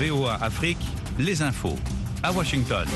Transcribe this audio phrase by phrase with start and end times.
[0.00, 0.78] VOA Afrique,
[1.18, 1.76] les infos.
[2.22, 2.86] À Washington.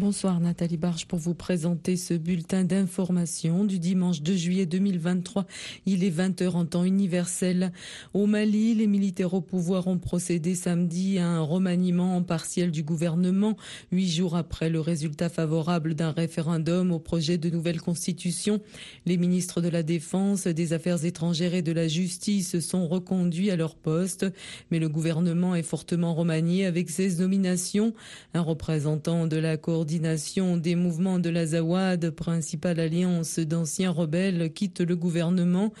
[0.00, 5.44] Bonsoir Nathalie Barge pour vous présenter ce bulletin d'information du dimanche 2 juillet 2023.
[5.84, 7.70] Il est 20h en temps universel.
[8.14, 13.58] Au Mali, les militaires au pouvoir ont procédé samedi à un remaniement partiel du gouvernement,
[13.92, 18.62] huit jours après le résultat favorable d'un référendum au projet de nouvelle constitution.
[19.04, 23.56] Les ministres de la Défense, des Affaires étrangères et de la Justice sont reconduits à
[23.56, 24.24] leur poste,
[24.70, 27.92] mais le gouvernement est fortement remanié avec ses nominations.
[28.32, 29.58] Un représentant de la
[29.98, 35.72] des mouvements de l'Azawad, principale alliance d'anciens rebelles, quitte le gouvernement.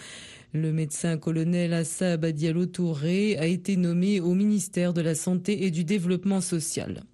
[0.52, 5.70] Le médecin colonel Assab Diallo Touré a été nommé au ministère de la Santé et
[5.70, 7.04] du Développement social.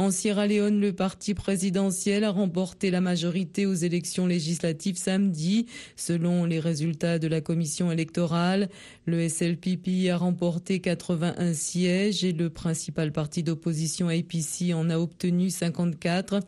[0.00, 5.66] En Sierra Leone, le parti présidentiel a remporté la majorité aux élections législatives samedi.
[5.96, 8.68] Selon les résultats de la commission électorale,
[9.06, 15.50] le SLPP a remporté 81 sièges et le principal parti d'opposition APC en a obtenu
[15.50, 16.42] 54.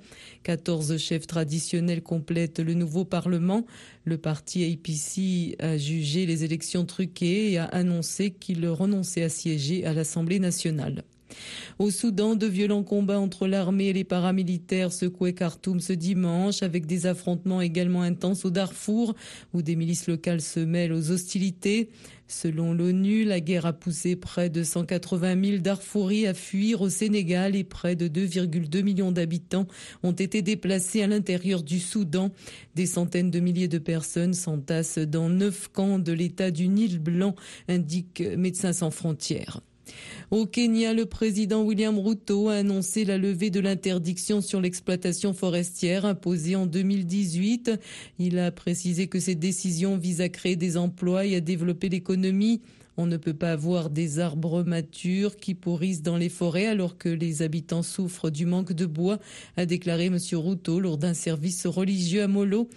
[0.44, 3.66] 14 chefs traditionnels complètent le nouveau Parlement.
[4.04, 9.84] Le parti APC a jugé les élections truquées et a annoncé qu'il renonçait à siéger
[9.84, 11.02] à l'Assemblée nationale.
[11.78, 16.86] Au Soudan, de violents combats entre l'armée et les paramilitaires secouaient Khartoum ce dimanche, avec
[16.86, 19.14] des affrontements également intenses au Darfour,
[19.54, 21.90] où des milices locales se mêlent aux hostilités.
[22.30, 27.56] Selon l'ONU, la guerre a poussé près de 180 000 Darfouris à fuir au Sénégal
[27.56, 29.66] et près de 2,2 millions d'habitants
[30.04, 32.30] ont été déplacés à l'intérieur du Soudan.
[32.76, 37.34] Des centaines de milliers de personnes s'entassent dans neuf camps de l'État du Nil blanc,
[37.68, 39.60] indique Médecins sans frontières.
[40.30, 46.04] Au Kenya, le président William Ruto a annoncé la levée de l'interdiction sur l'exploitation forestière
[46.04, 47.72] imposée en 2018.
[48.18, 52.60] Il a précisé que cette décision vise à créer des emplois et à développer l'économie.
[52.96, 57.08] On ne peut pas avoir des arbres matures qui pourrissent dans les forêts alors que
[57.08, 59.18] les habitants souffrent du manque de bois,
[59.56, 60.18] a déclaré M.
[60.32, 62.68] Ruto lors d'un service religieux à Molo.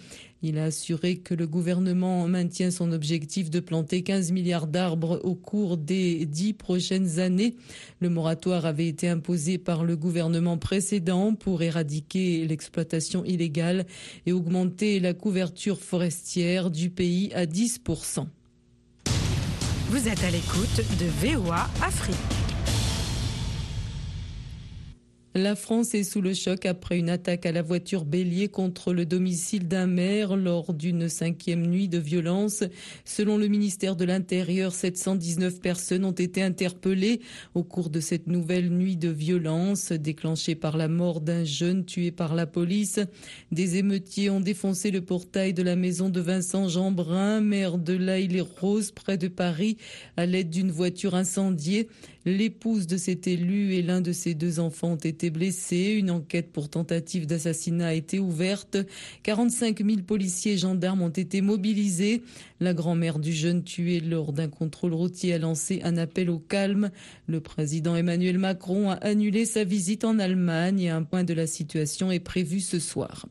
[0.46, 5.34] Il a assuré que le gouvernement maintient son objectif de planter 15 milliards d'arbres au
[5.34, 7.56] cours des dix prochaines années.
[8.00, 13.86] Le moratoire avait été imposé par le gouvernement précédent pour éradiquer l'exploitation illégale
[14.26, 18.26] et augmenter la couverture forestière du pays à 10%.
[19.88, 22.53] Vous êtes à l'écoute de VOA Afrique.
[25.36, 29.04] La France est sous le choc après une attaque à la voiture bélier contre le
[29.04, 32.62] domicile d'un maire lors d'une cinquième nuit de violence.
[33.04, 37.20] Selon le ministère de l'Intérieur, 719 personnes ont été interpellées
[37.54, 42.12] au cours de cette nouvelle nuit de violence déclenchée par la mort d'un jeune tué
[42.12, 43.00] par la police.
[43.50, 48.92] Des émeutiers ont défoncé le portail de la maison de Vincent Jeanbrun, maire de l'Aille-les-Roses
[48.92, 49.78] près de Paris,
[50.16, 51.88] à l'aide d'une voiture incendiée.
[52.26, 55.94] L'épouse de cet élu et l'un de ses deux enfants ont été blessés.
[55.98, 58.78] Une enquête pour tentative d'assassinat a été ouverte.
[59.24, 62.22] 45 000 policiers et gendarmes ont été mobilisés.
[62.60, 66.90] La grand-mère du jeune tué lors d'un contrôle routier a lancé un appel au calme.
[67.26, 71.46] Le président Emmanuel Macron a annulé sa visite en Allemagne et un point de la
[71.46, 73.26] situation est prévu ce soir.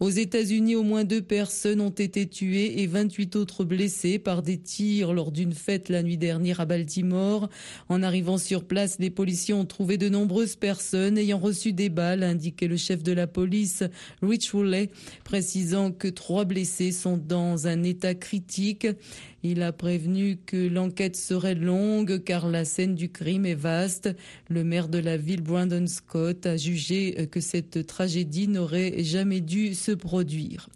[0.00, 4.58] Aux États-Unis, au moins deux personnes ont été tuées et 28 autres blessées par des
[4.58, 7.50] tirs lors d'une fête la nuit dernière à Baltimore.
[7.88, 12.22] En arrivant sur place, les policiers ont trouvé de nombreuses personnes ayant reçu des balles,
[12.22, 13.82] indiquait le chef de la police,
[14.22, 14.90] Rich Woolley,
[15.24, 18.86] précisant que trois blessés sont dans un état critique.
[19.42, 24.14] Il a prévenu que l'enquête serait longue car la scène du crime est vaste.
[24.48, 29.74] Le maire de la ville, Brandon Scott, a jugé que cette tragédie n'aurait jamais dû
[29.74, 30.68] se produire.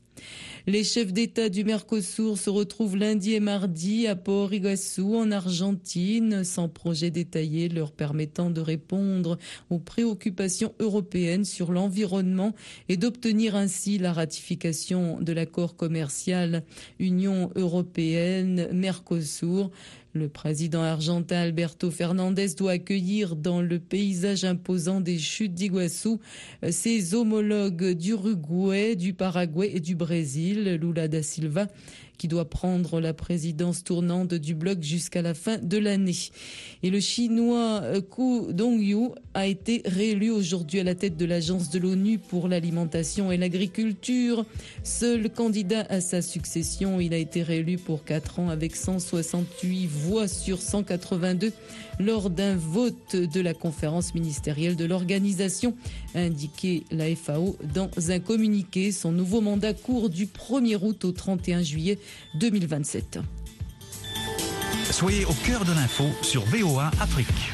[0.67, 6.43] Les chefs d'État du Mercosur se retrouvent lundi et mardi à Port Iguaçu en Argentine,
[6.43, 9.37] sans projet détaillé leur permettant de répondre
[9.69, 12.55] aux préoccupations européennes sur l'environnement
[12.89, 16.63] et d'obtenir ainsi la ratification de l'accord commercial
[16.99, 19.71] Union européenne-Mercosur.
[20.17, 26.21] Le président argentin Alberto Fernandez doit accueillir dans le paysage imposant des chutes d'Iguassou
[26.63, 31.67] euh, ses homologues d'Uruguay, du Paraguay et du Brésil, Lula da Silva
[32.19, 36.17] qui doit prendre la présidence tournante du bloc jusqu'à la fin de l'année.
[36.83, 41.71] Et le chinois euh, Ku Dongyu a été réélu aujourd'hui à la tête de l'agence
[41.71, 44.45] de l'ONU pour l'alimentation et l'agriculture.
[44.83, 50.29] Seul candidat à sa succession, il a été réélu pour 4 ans avec 168 voix
[50.29, 51.53] sur 182
[52.01, 55.75] lors d'un vote de la conférence ministérielle de l'organisation,
[56.15, 58.93] a indiqué la FAO dans un communiqué.
[58.93, 61.99] Son nouveau mandat court du 1er août au 31 juillet
[62.35, 63.19] 2027.
[64.91, 67.54] Soyez au cœur de l'info sur VOA Afrique.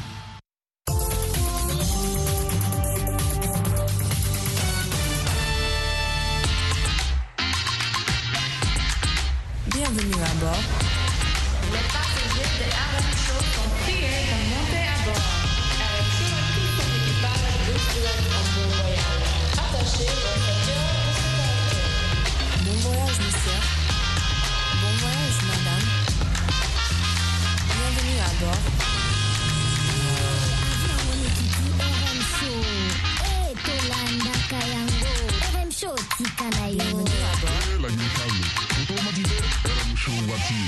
[40.31, 40.61] Wapti.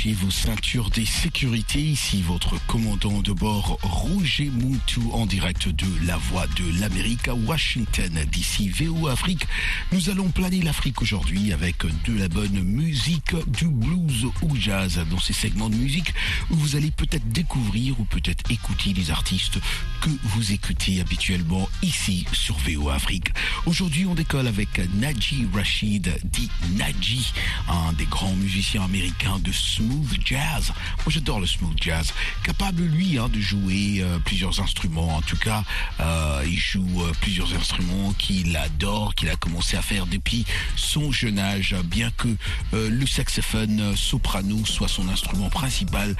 [0.00, 1.80] Attachez vos ceintures des sécurités.
[1.80, 7.34] Ici votre commandant de bord, Roger Moutou, en direct de la Voix de l'Amérique à
[7.34, 8.24] Washington.
[8.32, 9.46] D'ici VO Afrique,
[9.92, 15.18] nous allons planer l'Afrique aujourd'hui avec de la bonne musique, du blues ou jazz dans
[15.18, 16.14] ces segments de musique
[16.50, 19.58] où vous allez peut-être découvrir ou peut-être écouter des artistes
[20.00, 23.28] que vous écoutez habituellement ici sur VO Afrique.
[23.66, 27.32] Aujourd'hui, on décolle avec Naji Rashid, dit Naji,
[27.68, 29.52] un des grands musiciens américains de
[29.90, 30.72] smooth jazz.
[30.98, 32.12] Moi, j'adore le smooth jazz.
[32.44, 35.16] Capable, lui, hein, de jouer euh, plusieurs instruments.
[35.16, 35.64] En tout cas,
[36.00, 40.44] euh, il joue euh, plusieurs instruments qu'il adore, qu'il a commencé à faire depuis
[40.76, 41.74] son jeune âge.
[41.84, 42.28] Bien que
[42.72, 46.14] le saxophone soprano soit son instrument principal,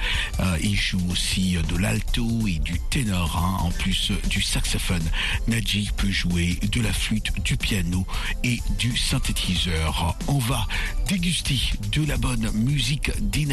[0.61, 5.03] il joue aussi de l'alto et du ténor, hein, en plus du saxophone.
[5.47, 8.05] Naji peut jouer de la flûte, du piano
[8.43, 10.15] et du synthétiseur.
[10.27, 10.67] On va
[11.07, 11.59] déguster
[11.91, 13.11] de la bonne musique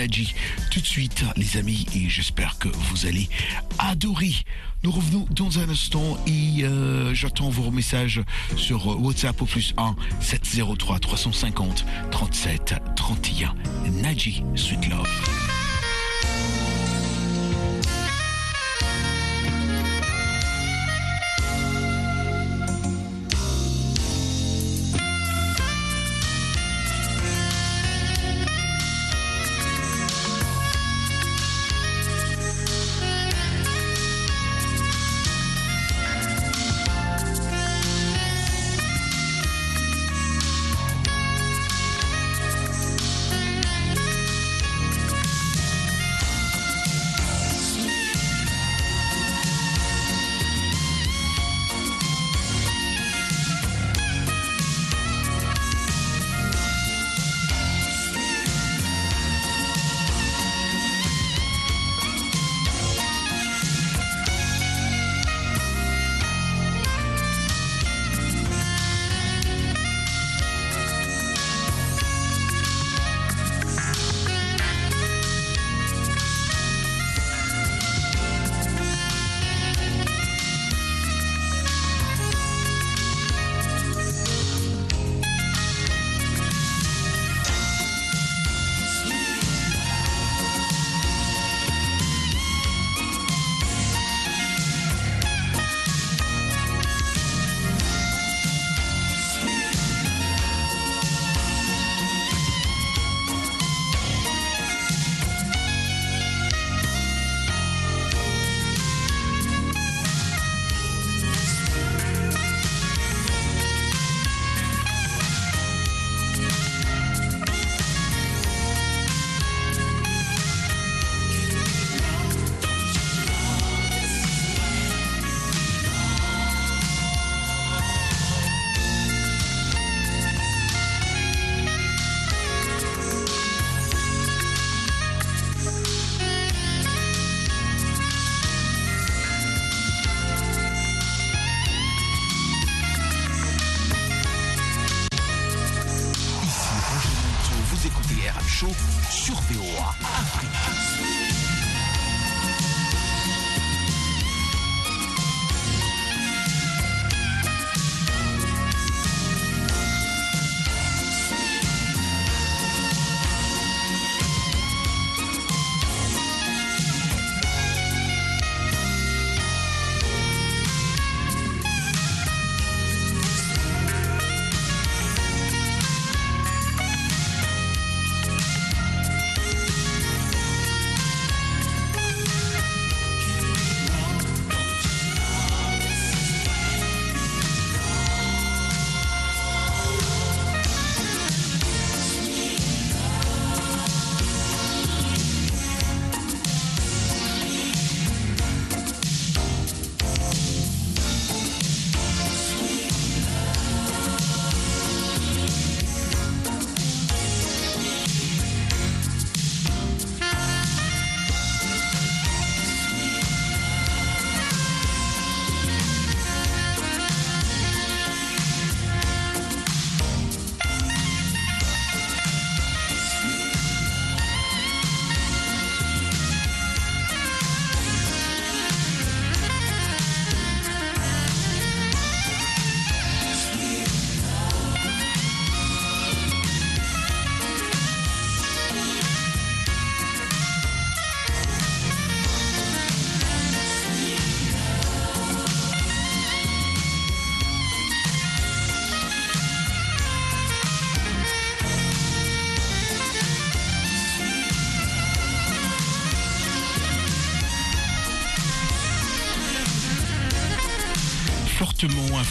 [0.09, 0.35] d'Enaji
[0.71, 3.29] tout de suite, les amis, et j'espère que vous allez
[3.79, 4.33] adorer.
[4.85, 8.23] Nous revenons dans un instant et euh, j'attends vos messages
[8.57, 13.55] sur WhatsApp au plus 1 703 350 37 31.
[14.03, 15.09] Naji, Sweet Love.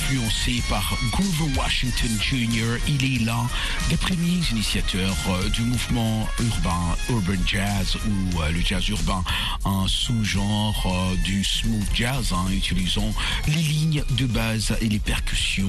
[0.08, 2.80] Influencé par Grover Washington Jr.
[2.88, 3.48] Il est l'un
[3.90, 9.24] des premiers initiateurs euh, du mouvement urbain, urban jazz ou euh, le jazz urbain,
[9.66, 13.14] un sous-genre euh, du smooth jazz, hein, utilisant
[13.48, 15.68] les lignes de base et les percussions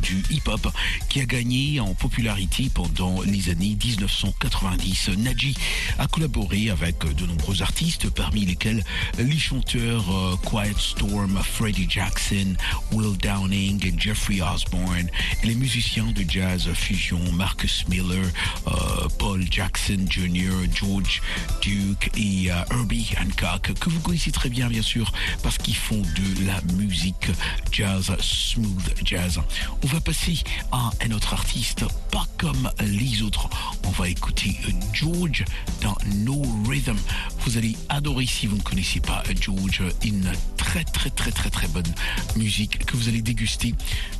[0.00, 0.68] du hip-hop
[1.08, 5.10] qui a gagné en popularité pendant les années 1990.
[5.18, 5.54] Naji
[5.98, 8.84] a collaboré avec de nombreux artistes, parmi lesquels
[9.18, 10.04] les chanteurs
[10.44, 12.54] Quiet Storm, Freddie Jackson,
[12.92, 13.63] Will Downing
[13.96, 15.08] Jeffrey Osborne,
[15.42, 18.24] et les musiciens de jazz fusion Marcus Miller,
[18.66, 21.22] euh, Paul Jackson Jr., George
[21.62, 25.10] Duke et euh, Herbie Hancock, que vous connaissez très bien bien sûr
[25.42, 27.28] parce qu'ils font de la musique
[27.72, 29.40] jazz, smooth jazz.
[29.82, 30.38] On va passer
[30.70, 33.48] à un autre artiste, pas comme les autres.
[33.86, 34.56] On va écouter
[34.92, 35.44] George
[35.80, 36.96] dans No Rhythm.
[37.40, 41.68] Vous allez adorer si vous ne connaissez pas George, une très très très très très
[41.68, 41.92] bonne
[42.36, 43.53] musique que vous allez déguster.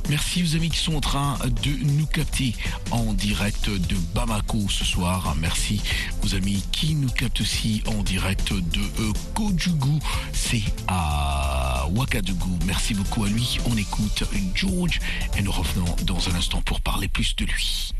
[0.09, 2.53] Merci aux amis qui sont en train de nous capter
[2.91, 5.35] en direct de Bamako ce soir.
[5.39, 5.81] Merci
[6.23, 9.99] aux amis qui nous captent aussi en direct de euh, Kojugu.
[10.33, 12.57] C'est à Ouagadougou.
[12.65, 13.57] Merci beaucoup à lui.
[13.69, 14.23] On écoute
[14.53, 14.99] George
[15.37, 17.91] et nous revenons dans un instant pour parler plus de lui.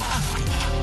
[0.00, 0.77] Ah!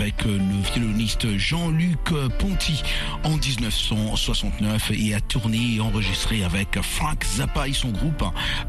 [0.00, 2.82] Avec le violoniste Jean-Luc Ponty
[3.24, 8.24] en 1969 et a tourné et enregistré avec Frank Zappa et son groupe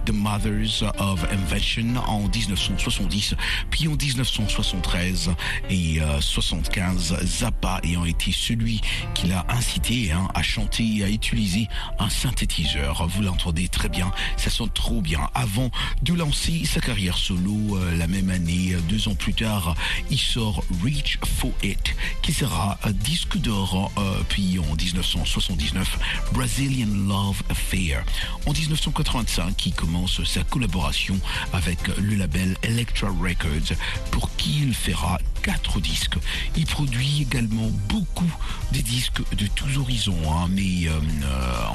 [0.06, 3.36] The Mothers of Invention en 1970,
[3.70, 5.32] puis en 1973
[5.70, 8.82] et 75, Zappa ayant été celui
[9.14, 11.68] qui l'a incité hein, à chanter et à utiliser
[12.00, 13.08] un synthétiseur.
[13.08, 15.30] Vous l'entendez très bien, ça sonne trop bien.
[15.34, 15.70] Avant
[16.02, 19.76] de lancer sa carrière solo euh, la même année, deux ans plus tard,
[20.10, 21.81] il sort Reach for It,
[22.22, 26.00] qui sera disque d'or, euh, puis en 1979,
[26.34, 28.04] Brazilian Love Affair.
[28.46, 31.20] En 1985, il commence sa collaboration
[31.54, 33.76] avec le label Electra Records,
[34.12, 36.18] pour qui il fera quatre disques.
[36.56, 38.32] Il produit également beaucoup
[38.72, 41.00] des disques de tous horizons, hein, mais euh,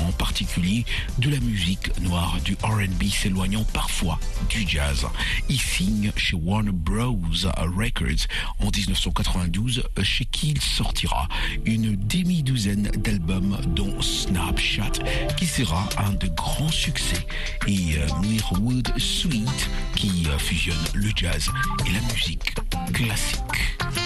[0.07, 0.85] en particulier
[1.19, 5.07] de la musique noire, du RB s'éloignant parfois du jazz.
[5.49, 7.17] Il signe chez Warner Bros.
[7.57, 8.27] Records
[8.61, 11.29] en 1992, chez qui il sortira
[11.65, 14.93] une demi-douzaine d'albums dont Snapchat,
[15.37, 17.27] qui sera un de grands succès,
[17.67, 21.51] et euh, Mirwood Suite, qui euh, fusionne le jazz
[21.87, 22.55] et la musique
[22.92, 24.06] Classic.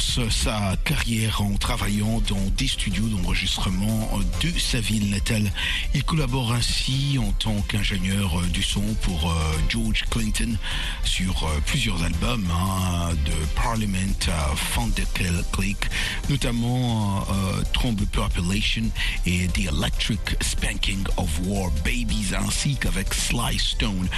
[0.00, 4.10] Commence sa carrière en travaillant dans des studios d'enregistrement
[4.42, 5.48] de sa ville natale.
[5.94, 9.34] Il collabore ainsi en tant qu'ingénieur du son pour euh,
[9.68, 10.56] George Clinton
[11.04, 14.52] sur euh, plusieurs albums hein, de Parliament à
[15.52, 15.78] Click,
[16.28, 17.62] notamment euh,
[18.12, 18.90] Population
[19.26, 24.08] et The Electric Spanking of War Babies ainsi qu'avec Sly Stone.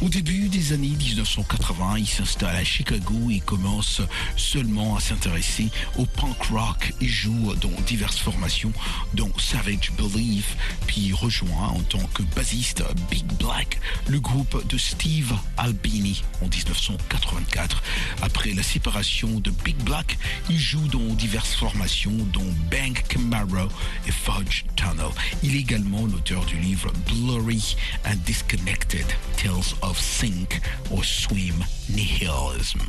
[0.00, 4.00] Au début des années 1980, il s'installe à Chicago et commence
[4.36, 6.92] seulement à s'intéresser au punk rock.
[7.00, 8.72] Il joue dans diverses formations,
[9.14, 15.32] dont Savage Belief, puis rejoint en tant que bassiste Big Black, le groupe de Steve
[15.56, 17.82] Albini en 1984.
[18.22, 20.18] Après la séparation de Big Black,
[20.50, 23.68] il joue dans diverses formations, dont Bank Camaro
[24.06, 25.10] et Fudge Tunnel.
[25.42, 32.80] Il est également l'auteur du livre Blurry and Disconnected Tales of Sink or Swim Nihilism.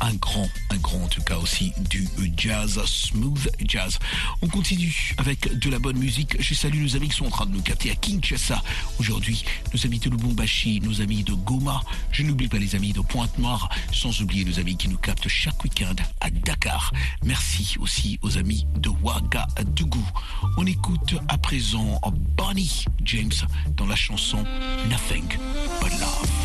[0.00, 3.98] Un grand, un grand en tout cas aussi du jazz, smooth jazz.
[4.42, 6.40] On continue avec de la bonne musique.
[6.40, 8.62] Je salue nos amis qui sont en train de nous capter à Kinshasa.
[8.98, 11.82] Aujourd'hui, nos amis de Lubumbashi, nos amis de Goma.
[12.10, 15.62] Je n'oublie pas les amis de Pointe-Noire, sans oublier nos amis qui nous captent chaque
[15.64, 16.92] week-end à Dakar.
[17.22, 20.04] Merci aussi aux amis de Ouagadougou.
[20.56, 22.00] On écoute à présent
[22.36, 23.32] Bonnie James
[23.76, 24.44] dans la chanson
[24.88, 25.26] Nothing
[25.80, 26.43] But Love.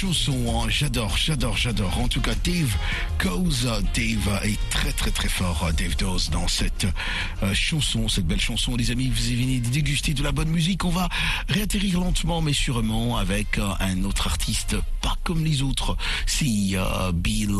[0.00, 0.66] Chanson, hein.
[0.70, 1.98] j'adore, j'adore, j'adore.
[1.98, 2.74] En tout cas, Dave
[3.18, 6.86] Cause, Dave est très très très fort, Dave Dose, dans cette
[7.42, 8.76] euh, chanson, cette belle chanson.
[8.76, 10.86] Les amis, vous venez déguster de la bonne musique.
[10.86, 11.10] On va
[11.48, 15.98] réatterrir lentement mais sûrement avec euh, un autre artiste, pas comme les autres.
[16.24, 17.58] C'est euh, Bill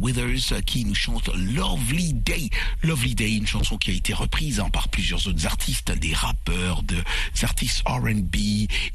[0.00, 2.48] Withers qui nous chante Lovely Day.
[2.82, 6.82] Lovely Day, une chanson qui a été reprise hein, par plusieurs autres artistes, des rappeurs,
[6.84, 7.02] des
[7.42, 8.36] artistes R&B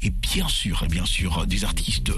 [0.02, 2.10] et bien sûr, bien sûr, des artistes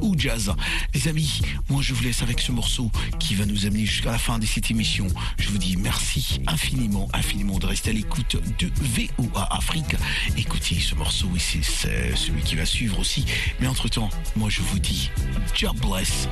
[0.00, 0.52] ou jazz.
[0.94, 4.18] Les amis, moi je vous laisse avec ce morceau qui va nous amener jusqu'à la
[4.18, 5.06] fin de cette émission.
[5.38, 9.96] Je vous dis merci infiniment, infiniment de rester à l'écoute de VOA Afrique.
[10.36, 13.24] Écoutez ce morceau et c'est celui qui va suivre aussi.
[13.60, 15.10] Mais entre-temps, moi je vous dis,
[15.54, 16.28] job bless.